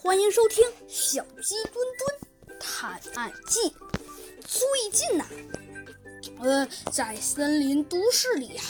[0.00, 3.58] 欢迎收听《小鸡墩墩探案记》。
[4.46, 5.26] 最近呐，
[6.38, 8.62] 呃，在森林都市里呀，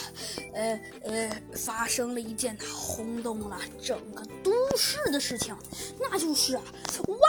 [0.53, 5.55] 呃呃，发生了一件轰动了整个都市的事情，
[5.99, 6.63] 那就是啊，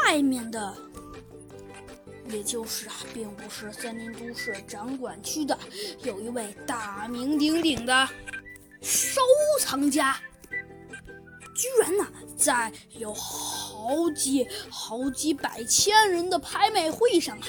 [0.06, 0.74] 外面的，
[2.30, 5.56] 也就是啊，并不是森林都市掌管区的，
[6.02, 8.08] 有一位大名鼎鼎的
[8.80, 9.20] 收
[9.60, 10.18] 藏家，
[11.54, 12.06] 居然呢，
[12.40, 13.14] 在有。
[13.80, 17.46] 好几好几百千人的拍卖会上啊，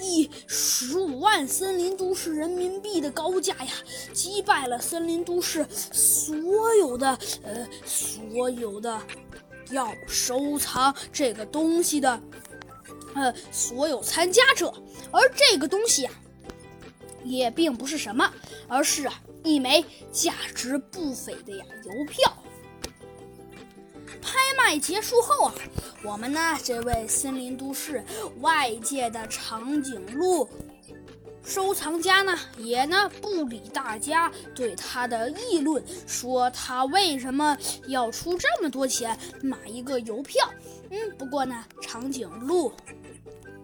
[0.00, 3.72] 以十五万森林都市人民币的高价呀，
[4.12, 8.98] 击败了森林都市所有的呃所有的
[9.70, 12.22] 要收藏这个东西的
[13.14, 14.72] 呃所有参加者，
[15.10, 16.10] 而这个东西呀，
[17.24, 18.32] 也并不是什么，
[18.68, 22.32] 而是啊一枚价值不菲的呀邮票。
[24.20, 25.54] 拍卖结束后啊，
[26.02, 28.04] 我们呢这位森林都市
[28.40, 30.48] 外界的长颈鹿
[31.42, 40.48] 收藏家呢，也呢不理大家对他的议论，说他为什么要出这么多钱买一个邮票？
[40.90, 42.72] 嗯，不过呢，长颈鹿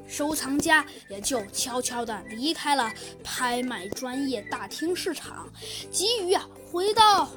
[0.07, 5.49] 收藏家也就悄悄地离开了拍卖专业大厅市场，
[5.91, 7.31] 急于啊回到。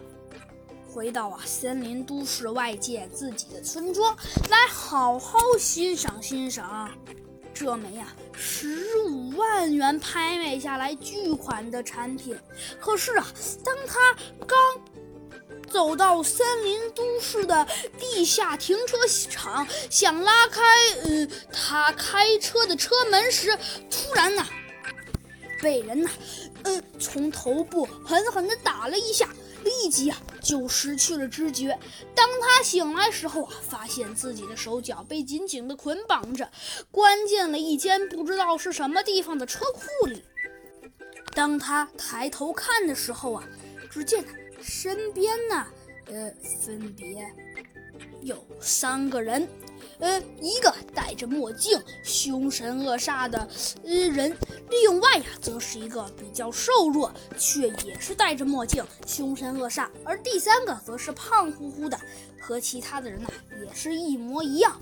[0.93, 4.15] 回到啊，森林都市外界自己的村庄，
[4.49, 6.87] 来好好欣赏欣赏
[7.51, 12.37] 这枚呀十五万元拍卖下来巨款的产品。
[12.79, 13.25] 可是啊，
[13.65, 14.57] 当他刚
[15.67, 18.95] 走到森林都市的地下停车
[19.31, 20.61] 场，想拉开
[21.05, 23.57] 呃他开车的车门时，
[23.89, 24.45] 突然呢，
[25.59, 26.09] 被人呢，
[26.61, 29.27] 呃从头部狠狠地打了一下。
[29.81, 31.77] 立即啊就失去了知觉。
[32.15, 36.49] 当他醒来时候啊，发现自己的手脚被紧紧的捆绑着，
[36.91, 40.23] 关进了一间不知道是什么地方的车库里。
[41.33, 43.43] 当他抬头看的时候啊，
[43.89, 44.23] 只见
[44.61, 45.65] 身边呢，
[46.05, 47.27] 呃，分别
[48.21, 49.47] 有三个人。
[49.99, 53.47] 呃，一个戴着墨镜、凶神恶煞的
[53.83, 54.35] 呃人，
[54.81, 61.99] 另外呀，则是一个比较瘦弱，却也是戴着墨镜、凶神恶煞，而第三个则是胖乎乎的，
[62.41, 63.29] 和其他的人呐
[63.63, 64.81] 也是一模一样。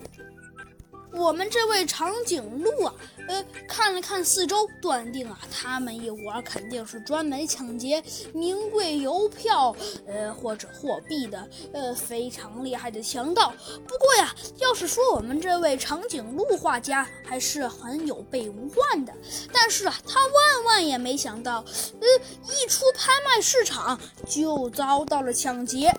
[1.13, 2.94] 我们这位长颈鹿啊，
[3.27, 8.01] 呃，看了看四周，断定啊，他们一伙肯定是专门抢劫
[8.33, 9.75] 名贵邮票，
[10.07, 13.53] 呃，或者货币的，呃，非常厉害的强盗。
[13.88, 19.13] 不过呀，要是说我们这位长颈鹿画家还是很有备无患的，
[19.51, 21.63] 但是啊，他万万也没想到，
[21.99, 22.07] 呃，
[22.47, 25.93] 一出拍卖市场就遭到了抢劫。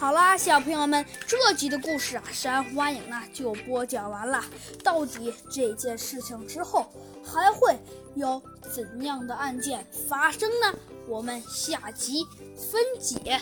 [0.00, 4.44] 好啦，小朋友们，这集的故事啊，山欢影呢就播讲完了。
[4.84, 6.86] 到底这件事情之后
[7.24, 7.76] 还会
[8.14, 8.40] 有
[8.72, 10.72] 怎样的案件发生呢？
[11.08, 12.24] 我们下集
[12.56, 13.40] 分解。